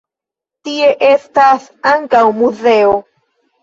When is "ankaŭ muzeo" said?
1.95-3.01